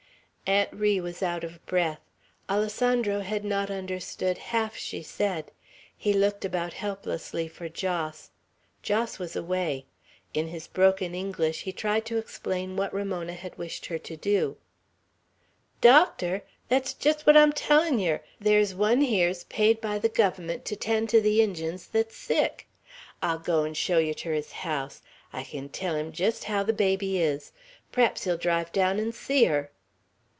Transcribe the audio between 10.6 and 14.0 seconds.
broken English he tried to explain what Ramona had wished her